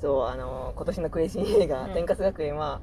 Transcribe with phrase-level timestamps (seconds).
[0.00, 2.80] そうあの今年のクレイシー映画「うん天かす学園は」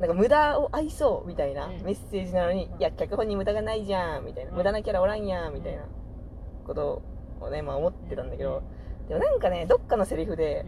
[0.00, 1.82] なんか無駄を愛そうみたいなうん。
[1.82, 2.80] メッセージなのに、うん。
[2.80, 4.56] いや脚本に無駄がないじゃんみたいな、うん。
[4.58, 5.84] 無駄なキャラおらんやんみたいな
[6.66, 7.02] こと
[7.40, 8.62] をねまあ思ってたんだけど、
[9.08, 10.66] でもなんかねどっかのセリフうで、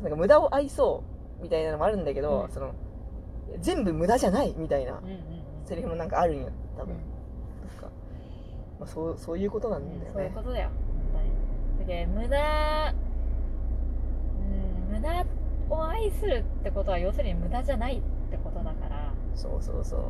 [0.00, 0.02] ん。
[0.02, 1.04] なんか無駄を愛そ
[1.38, 2.50] うみたいなのもあるんだけど、うん。
[2.50, 2.72] その
[3.60, 5.00] 全部無駄じゃないみたいな
[5.64, 7.00] セリフもなんかあるんよ多分、うん。
[7.68, 7.88] なんか、
[8.80, 10.70] まあ、そうそういうことなんだよね、そういうことだよ
[12.14, 13.09] 無駄うん
[14.90, 15.24] 無駄
[15.70, 18.00] を愛するってことは要するに無駄じゃないっ
[18.30, 19.12] てことだから。
[19.34, 20.00] そうそうそう。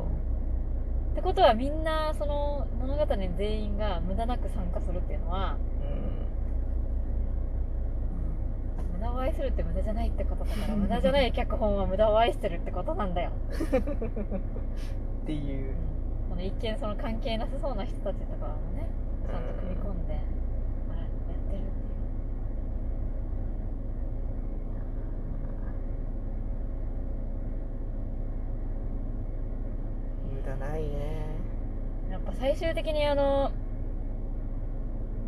[1.11, 5.57] ってことはみんなその物語に全員が無駄なく参加するっていうのは
[8.81, 8.97] うん。
[8.97, 13.31] 無駄を愛するって無駄じゃないってことだから無駄じゃない脚本は無駄を愛してるってことなんだよ。
[15.23, 15.75] っていう。
[16.31, 18.87] この一見その関係なさそうな人たちとかもね
[19.27, 20.17] ちゃんと組み込んで、あ
[20.95, 21.61] らやってるっていう
[30.35, 31.25] 無駄ないね。
[32.09, 33.51] やっぱ最終的にあの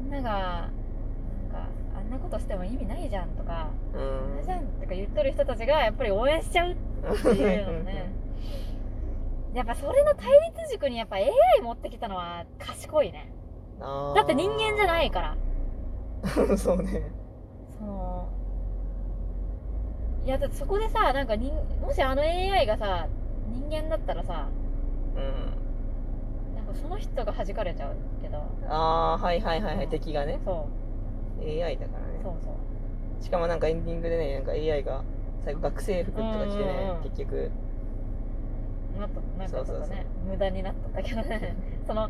[0.02, 8.11] みんながなんかあんなことしても意味ないじゃんとかう無駄んじゃんとか言っとる人たちがやっぱり応援しちゃうっていうのね。
[9.53, 13.31] やっぱそれの対立軸にやっぱ AI 持ってきたのは賢いね。
[13.80, 15.38] だって人間じゃないから。
[16.58, 17.11] そうね。
[17.77, 18.27] その
[20.25, 23.08] いやだってそこでさなんか人もしあの AI がさ
[23.47, 24.47] 人間だったらさ
[25.16, 26.56] うん。
[26.56, 28.38] なんかその人が弾かれちゃうけど。
[28.67, 29.88] ああはいはいはいはい。
[29.88, 30.39] 敵がね。
[30.45, 30.67] そ
[31.39, 31.42] う。
[31.44, 32.20] AI だからね。
[32.23, 33.23] そうそう。
[33.23, 35.03] しかもなんかエンディングでねなんか AI が
[35.44, 37.03] 最後学生服とか着てねうんうんうん。
[37.03, 37.52] 結局。
[39.00, 39.22] なった。
[39.39, 41.55] なんかちょっとそうそうね無駄になったんだけどね。
[41.88, 42.09] その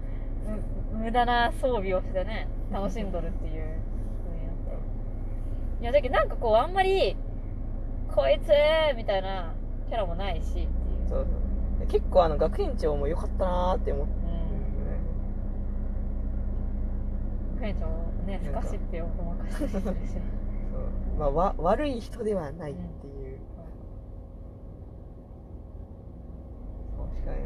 [0.91, 3.63] む無駄な装備をしてね楽しんどるっていう。
[4.25, 7.15] 風になっていやだけどなんかこうあんまり
[8.13, 8.49] こいつ
[8.95, 9.53] みたいな
[9.89, 10.67] キャラもないしっていう。
[11.09, 11.52] そうそう
[11.87, 14.29] 結構あの学園長も良かったなーって思ってうん。
[17.55, 17.87] 学園長
[18.25, 20.13] ねスカシッペをごまかしたりするし。
[20.71, 20.91] そう。
[21.17, 23.39] まあわ悪い人ではないっていう、
[26.97, 27.07] そう。
[27.15, 27.43] 確かにね。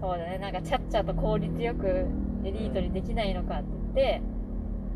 [0.00, 0.38] そうだね。
[0.38, 1.86] なんかちゃっちゃと効率よく
[2.44, 4.22] エリートにできないのかって言って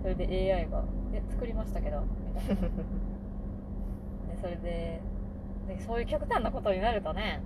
[0.02, 0.84] それで AI が
[1.14, 2.06] 「え作りましたけど」み
[2.40, 2.62] たいな。
[4.34, 5.00] でそれで
[5.68, 7.40] でそういう極端なことになるとね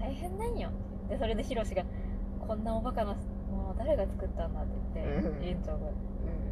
[0.00, 0.70] 大変なんよ。
[1.08, 1.84] でそれでヒロシが
[2.46, 3.14] 「こんなおバカな
[3.50, 5.44] もの誰が作ったんだ」って言ってうん。
[5.44, 5.84] 委員長が「うー」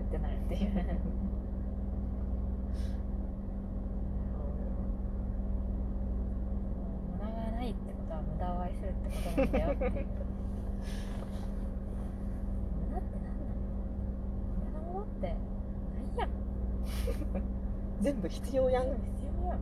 [0.08, 0.70] ってなるっていう。
[7.12, 9.72] 無駄がないってことは無駄を愛するってことなんだよ。
[9.72, 9.96] っていう無
[12.92, 13.36] 駄って何なの
[14.56, 15.36] 無駄なものってない
[16.18, 16.30] やん。
[18.00, 18.84] 全部必要やん。
[18.84, 18.94] 必
[19.42, 19.58] 要やん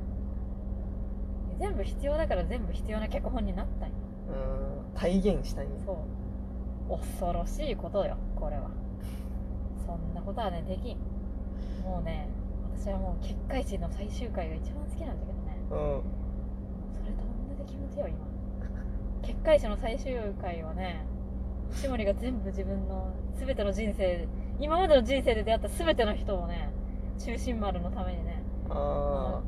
[1.59, 3.94] 全部必要だから全部必要な脚本になったんよ
[4.28, 4.98] うん。
[4.98, 6.98] 体現したいそう。
[6.98, 8.70] 恐ろしいことよこれは。
[9.87, 10.98] そんなことはねできん。
[11.82, 12.28] もうね
[12.76, 15.56] 私はもう結界誌の最終回が一番好きなんだけどね。
[15.70, 16.03] うん。
[16.92, 17.22] それと
[17.59, 18.34] 同じ気持ちよ今。
[19.22, 21.06] 結界誌の最終回はね
[21.72, 24.28] 石森が全部自分の全ての人生
[24.60, 26.71] 今までの人生で出会った全ての人をね
[27.19, 29.41] 中心丸のためにねあ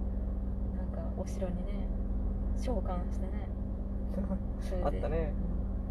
[0.77, 1.86] なんかお城にね
[2.57, 3.49] 召喚してね。
[4.61, 5.33] それあでったね。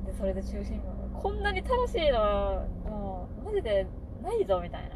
[0.06, 3.88] でそれで中心丸こんなに楽しいのはもうマジで
[4.22, 4.96] ないぞみたいな。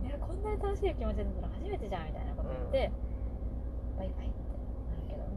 [0.00, 0.06] うん。
[0.06, 2.90] いやこんなに楽しい気持ちになったの初めてじゃんみたいなこと言って、
[3.98, 4.38] バイバイって
[4.90, 5.18] なるけど。
[5.20, 5.36] でも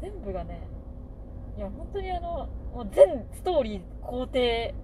[0.00, 0.60] 全部がね
[1.56, 4.74] いや本当にあのもう全ストーリー肯定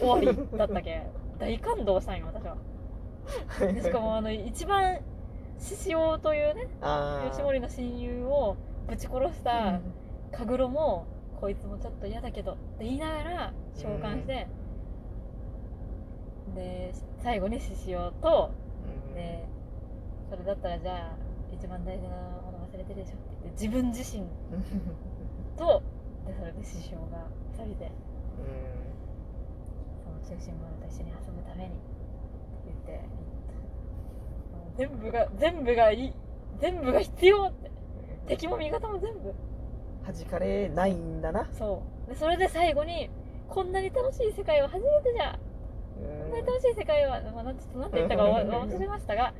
[0.00, 0.26] 終わり
[0.58, 1.06] だったけ？
[1.38, 2.56] 大感動したんよ私は。
[3.72, 5.00] でしかもあの一番
[5.58, 6.68] 獅子王というね
[7.30, 8.56] 吉森の親友を
[8.88, 9.80] ぶち殺した
[10.32, 11.06] カグロも
[11.40, 14.48] こいつもちょっと嫌だけどって言いながら召喚して、
[16.54, 18.54] で最後に獅子王と
[19.08, 19.14] うん。
[19.14, 19.46] で
[20.30, 21.16] それだったらじゃあ
[21.52, 24.24] 一番大事なもの忘れてるでしょって言って自分自身
[25.56, 25.82] と
[26.26, 27.90] でそれで師匠が2人で
[30.04, 31.78] その中心丸と一緒に遊ぶためにって
[32.66, 33.08] 言って
[34.76, 36.12] 全部が全部がいい。
[36.60, 37.70] 全部が必要って。
[38.26, 39.34] 敵も味方も全部。
[40.04, 41.48] 弾かれないんだな。
[41.58, 42.10] そう。
[42.10, 43.10] でそれで最後に
[43.48, 45.38] こんなに楽しい世界は初めてじゃ。
[45.96, 49.32] こんなに楽しい世界は、まあ、ちょっとなんて言ったかわ忘れましたが、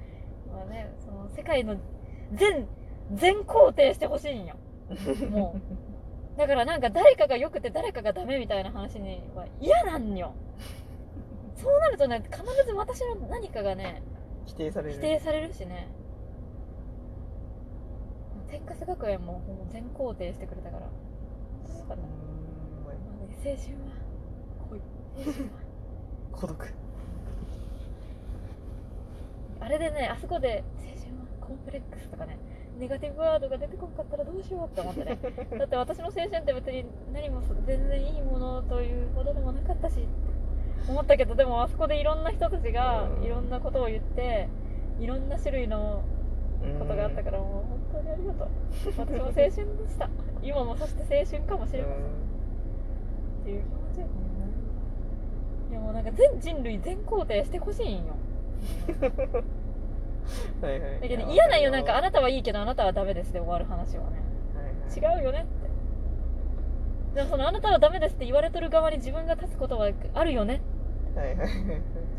[0.51, 1.77] まあね、その世界の
[2.33, 2.67] 全
[3.15, 4.57] 全肯定してほしいんよ。
[5.31, 5.57] も
[6.35, 6.39] う。
[6.39, 10.35] だからなんか誰かが良くて誰かがダメみたいな話には嫌なんよ。
[11.57, 14.03] そうなるとね必ず私の何かがね
[14.47, 14.95] 否定される。
[14.95, 15.89] 否定されるしね。
[18.49, 20.89] テックス学園ももう全肯定してくれたから。
[21.67, 22.09] そうかな、ね、
[23.45, 24.07] 青春は
[24.71, 24.81] 恋
[25.27, 25.51] 青春は。
[26.33, 26.67] 孤独。
[29.59, 32.39] あれでねあそこで青春はコンプレックスとかね
[32.79, 35.19] ネガティブワードが出てこなかったらどうしようって思ってね。
[35.59, 40.07] だって私の青春って別に何も全然いいものというほどでもなかったし
[40.89, 43.25] 思ったけどでもあそこでいろんな人たちがうん。
[43.25, 44.49] いろんなことを言って
[45.01, 46.03] いろんな種類の
[46.79, 48.49] ことがあったからもう本当にありがとう。
[48.97, 50.09] 私も青春でした。
[50.43, 52.05] 今もそして青春かもしれません。
[52.05, 52.09] っ
[53.45, 54.09] ていう気持ち
[55.71, 58.15] いやもうなんか全人類全肯定してほしいんよ。
[60.63, 61.01] はいはい。
[61.01, 64.27] だけど嫌なんよなんかあなたはいいけどあなたはダメですで終わる話はね。
[64.97, 65.67] 違うよねって。
[67.17, 70.61] でもそのあなたはダメですって言われとる側に自分が立つことはあるよね
[71.17, 71.49] はいはいはい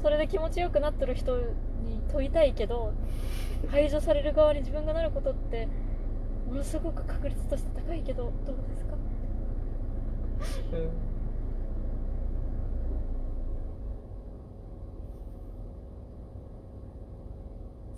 [0.01, 1.45] それで気持ちよくなってる人に
[2.11, 2.93] 問いたいけど
[3.69, 5.67] 排除される側に自分がなることって
[6.47, 8.95] ものすごく確率として高いけどどうですか？
[10.73, 10.89] うん。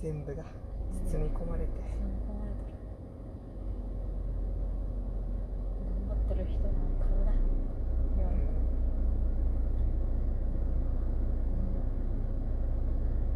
[0.01, 0.43] 全部が
[1.11, 1.71] 包み込まれて。
[1.81, 2.77] 思われてる
[6.07, 6.69] 頑張ってる人の
[6.99, 7.35] 顔だい
[8.17, 8.27] やい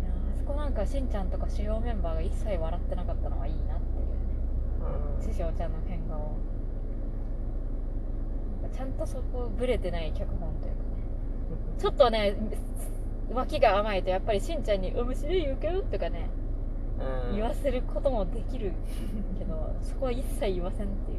[0.05, 5.29] やあそこなんかしんちゃんとか主要メンバーが一切笑ってなかったのはいいなっていう。
[5.29, 6.35] ね師匠ちゃんの変顔。
[8.63, 11.03] なんかちゃんとそこブレてない脚本というかね。
[11.77, 12.35] ちょっとね
[13.31, 16.27] 脇が甘いとやっぱりしんちゃんに「面白いよか?」とかね
[17.29, 17.35] うん。
[17.35, 18.71] 言わせることもできる
[19.37, 21.17] けどそこは一切言わせんっていう。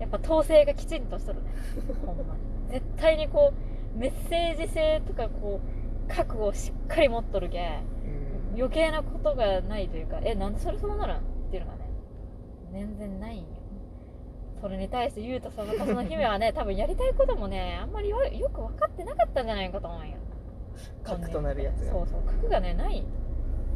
[0.00, 1.50] やっぱ統制がきちんとしとるね。
[2.06, 2.22] ほんま。
[2.22, 3.52] に絶対にこ
[3.94, 8.01] うメッセージ性とかこう覚悟をしっかり持っとるけうん
[8.56, 11.16] 余計なことがないというかえなんでそれそうなるん？
[11.16, 11.20] っ
[11.50, 11.84] ていうのがね
[12.72, 13.44] 全然ないんよ。
[14.60, 20.16] それに対して優斗さんのその姫はね 多分やりたいこともねあんまりよよく分かってなかったんじゃないかと思うんよ。
[21.02, 21.92] 核となるやつが。
[21.92, 23.04] そうそう核がねない。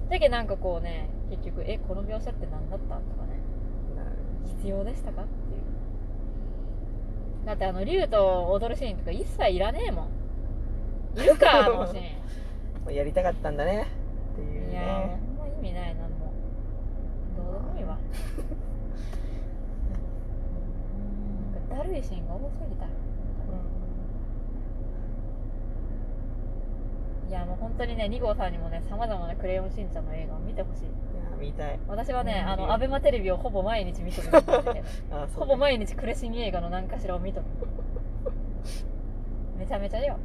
[0.08, 3.37] だけどなんかこうね結局えこの描写って何だったとかね。
[4.46, 5.61] 必要でしたかっていう。
[7.46, 11.20] だってあの竜と踊るシーンとか一切いらねえもん。
[11.20, 12.00] いるか あのシー
[12.84, 13.87] まあやりたかったんだね
[14.32, 16.32] っていうンいやーねあんま意味ないなんも
[17.37, 17.99] どうでもいいわ
[21.96, 22.87] なんかだるいシーンが多すぎた。
[27.28, 30.93] いやもう本当にね2号さんにもねさまざまなクレヨンしんちゃんの映画を見てほしいいや
[31.40, 31.69] 見た。
[31.69, 34.31] い私はね、うんあのアベマテレビをほぼ毎日見てる
[35.34, 37.46] ほぼ毎日クレシン映画の何かしらを見とる
[39.58, 40.19] めちゃめちゃよ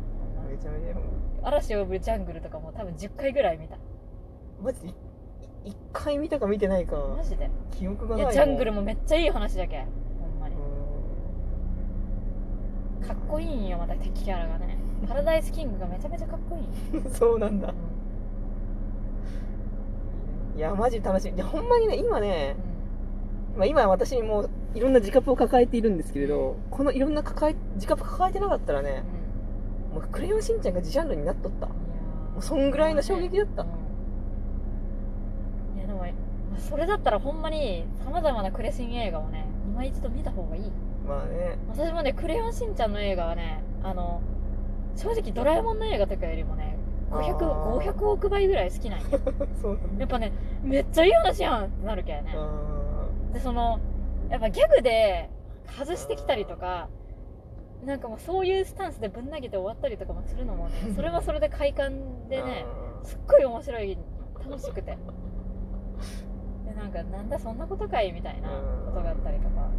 [0.48, 0.98] めちゃめちゃよ
[1.42, 3.78] 嵐を呼ぶジャングルとかも多分10回ぐらい見た。
[4.62, 4.94] マジでい
[5.66, 6.40] 一回見た。
[6.40, 9.88] か見てないかマジで記憶がないいやジャングルもめっちゃいい話だけ
[13.08, 14.78] かっこいいんよまた敵キャラがね。
[15.08, 17.74] パラダイスキングがめちゃめちゃかっこいい そうなんだ。
[20.56, 21.36] いやマジ楽しみ。
[21.36, 22.56] いやほんまにね今ね、
[23.58, 24.46] まあ、今私も
[24.76, 29.04] いろんな自覚を抱えているんですけれどこのいろんな抱え自覚抱えてなかったらね
[29.92, 30.02] うん。
[30.02, 31.68] もうクレヨンしんちゃんが自ジャンルになっとった。
[31.68, 31.74] も
[32.40, 33.64] うそんぐらいの衝撃だった。
[33.64, 33.70] うん
[35.78, 40.72] いやでも、まあそれだったらほんまにさまざまなクレシン映画をね今一度見た方がいい
[41.08, 41.58] まあね。
[41.70, 44.22] 私もねクレヨンしんちゃんの映画はねあの
[44.96, 46.78] 正直ドラえもんの映画とかよりもね
[47.12, 47.92] 500, あー。
[47.94, 49.06] 500億倍ぐらい好きなんよ。
[49.62, 50.32] そうなんだやっぱね
[50.64, 52.34] めっちゃいい話やんってなるけどね。
[52.36, 53.80] あでその
[54.30, 55.30] やっぱギャグで
[55.68, 56.88] 外してきたりとか
[57.86, 62.66] なんかもうそういうスタンスでぶん投げて終わったりとかもするのもね それはそれで快感ーでね
[63.02, 63.98] あすっごい面白い
[64.44, 64.98] 楽しくて。
[66.66, 68.50] でなんかなんだそんなことかいみたいな
[68.86, 69.70] ことがあったりとか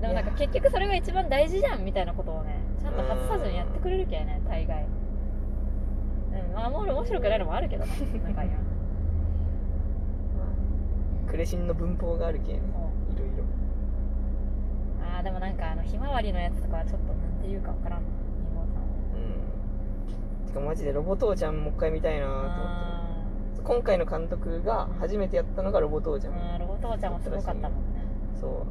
[0.00, 4.84] でもなんか結局それが一番大事じゃんみたいなことをねちゃんと外さずにやってくれるけね大概。
[4.84, 8.56] うんまあもう面白くないのもあるけどね中には
[11.26, 12.60] クレシンの文法があるけんいろい
[13.36, 13.44] ろ。
[15.02, 18.06] あーでもなんかあのひまわりのやつとかはちょっとなんて言うかわからんな
[18.50, 20.46] 二号さんはうん。
[20.46, 23.24] てかマジでロボ父ちゃんもう一回見たいなと思ってあ
[23.64, 27.68] 今回の監督が初めてやったのがロボ父ちゃん、ーうんロボ父ちゃんもすごかったもんね。
[28.40, 28.66] そう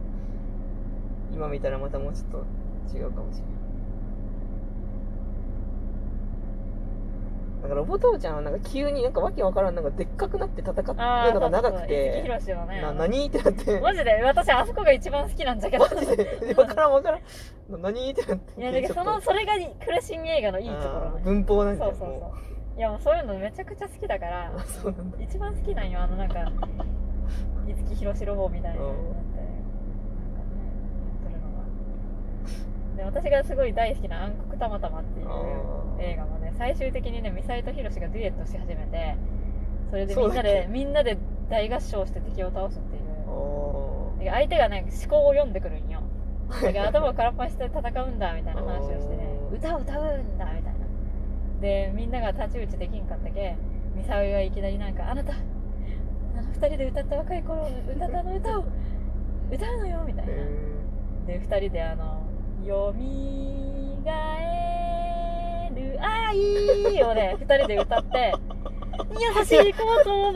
[1.37, 3.57] 今見たらまたもうちょっと違うかもしれない
[7.61, 12.81] なんかロボ父ちゃんはなんか急になんかわけわからんなんかでっかくなって戦ってのが長くそうそうそうね。
[12.81, 13.27] な何？
[13.27, 13.79] ってなって。
[13.79, 15.85] マジで私あそこが一番好きなんじゃけど。
[15.85, 16.55] マジで。
[16.57, 17.21] わからんわからん。
[17.81, 18.11] 何？
[18.11, 18.61] ってなって。
[18.61, 19.53] いやだそのちそれが
[19.85, 20.81] クレシン映画のいいとこ
[21.13, 21.79] ろ文法なんい
[22.79, 24.51] やもうそういうのめちゃくちゃ好きだから
[25.19, 26.51] 一番好きなんよあのなんか
[27.65, 29.41] 五木ひろしロボみたいなのってなんかね
[31.17, 31.65] やってるのが
[32.96, 35.27] で私がすごい大好きな「暗黒たまたま」っていう
[35.99, 39.15] 映画もね最終的にねミサイとヒロシがデュエットし始めて
[39.89, 41.17] それでみんなでみんなで
[41.49, 43.07] 大合唱して敵を倒すっていう。
[44.29, 46.01] 相手がね思考を読んでくるんよ。
[46.49, 50.77] だから頭を空っぽにして戦うんだみたいな話をしてね歌を歌うんだみたいな。
[51.61, 53.55] でみんなが太刀打ちできんかったけ
[53.95, 58.63] ミサオがいきなりなんか「あなたあの二人で歌った若い頃歌ったあの歌を
[59.51, 60.31] 歌うのよ」みたいな。
[60.33, 60.35] へ
[61.27, 62.21] で二人であの
[62.67, 68.33] 「よみがえる愛」をね 二人で歌って
[69.39, 70.33] 「優しい言葉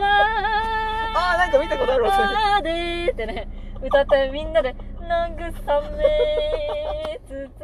[1.13, 3.49] あーなんか見たことあるわでってね
[3.81, 5.51] 歌ってみんなで「慰
[5.97, 7.57] め包ん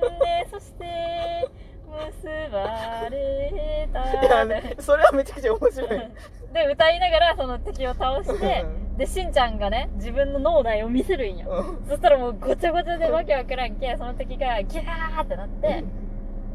[0.00, 1.46] でそして
[1.86, 5.90] 結ばれた」ーいやってそれはめちゃくちゃ面白い。
[6.54, 8.64] で歌いながらその敵を倒して
[8.96, 11.78] でしんちゃんがね自分の脳内を見せるんよ。
[11.82, 11.88] うん。
[11.88, 15.84] そしたらもうごちゃごちゃでわけわからんけその敵がギャーってなって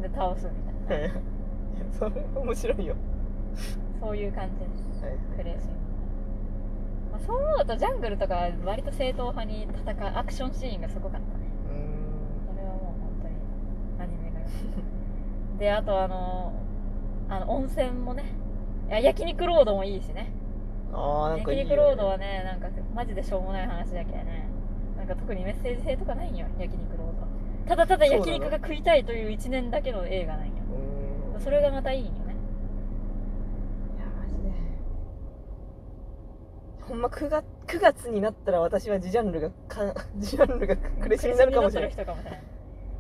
[0.02, 1.16] で倒すみたいな。
[1.92, 2.96] それ面白いよ。
[4.00, 5.04] そういう感じです。
[5.04, 5.14] はい。
[5.36, 5.70] クレしん、
[7.12, 11.46] まあ、そう思うとジャングルとかは割と正統派に戦うアクションシーンがすごかったね。
[11.70, 12.56] うーん。
[12.56, 13.36] それはもう本当に
[14.00, 14.40] アニメが。
[15.60, 16.54] であとあの
[17.28, 18.24] あの温泉もね。
[18.90, 20.32] 焼肉ロードもいいしね
[20.94, 24.48] ああなんかいいよ、ね、焼肉ロードはねなんかマジでしょうもない話だけどね。
[24.98, 27.28] なんか特にメッセージ性とかないんよ焼肉ロードは。
[27.68, 30.54] ただただ焼肉が食いたいという一年だけの映画なんよ。
[31.40, 32.36] それがまたいいんよね。
[33.98, 34.52] いやマジで。
[36.82, 41.96] ほんま9月 ,9 月になったら私はジジャンルがか ジジャンルが苦しみになるかもしれないい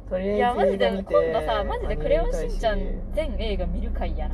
[0.09, 4.27] とりあえずいやマジで今度さマジで「クレヨンしんちゃんアニメ見たいし」全映画見る会やな